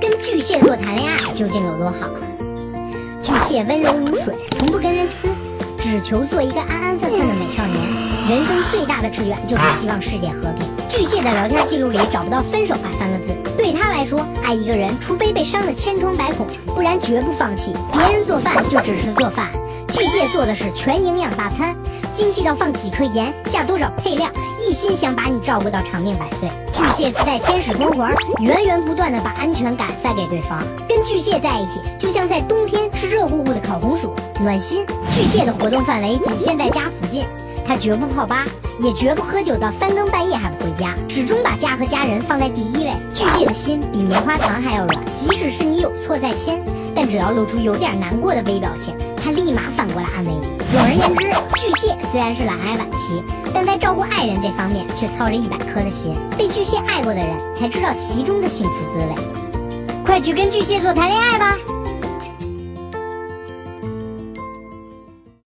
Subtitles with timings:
[0.00, 2.08] 跟巨蟹座谈恋爱究竟有多好？
[3.22, 5.28] 巨蟹温柔如水，从不跟人撕，
[5.78, 7.76] 只求做一个安安分分的美少年。
[8.28, 10.66] 人生最大的志愿就是希望世界和平。
[10.88, 17.74] 巨蟹的聊天记录里找不到“分手吧”三个字，对他来说，爱一个人，除非被伤得千疮百孔，不然绝不放弃。
[17.92, 19.50] 别人做饭就只是做饭，
[19.92, 21.74] 巨蟹做的是全营养大餐，
[22.12, 24.28] 精细到放几颗盐，下多少配料，
[24.88, 26.48] 心想把你照顾到长命百岁。
[26.72, 30.62] 巨蟹自带天使光环，源源不断的把安全感塞给对方。
[30.88, 34.86] 跟巨蟹在一起，就像在冬天吃热乎乎的烤红薯，暖心。
[35.10, 37.26] 巨蟹的活动范围仅限在家附近，
[37.66, 38.46] 他绝不泡吧，
[38.80, 42.90] 也绝不喝酒到三更半夜还不回家，始终把家和家人放在第一位。
[43.12, 46.64] 巨蟹的心比棉花糖还要软，即使是你有错在先，
[46.96, 49.67] 但只要露出有点难过的微表情，他立马
[49.98, 50.46] 我来安慰你。
[50.70, 51.24] 总而言之，
[51.60, 53.20] 巨蟹虽然是懒癌晚期，
[53.52, 56.14] 但在照顾爱人这方面却操着一百颗的心。
[56.36, 60.04] 被巨蟹爱过的人才知道其中的幸福滋味。
[60.04, 61.56] 快去跟巨蟹座谈恋爱吧！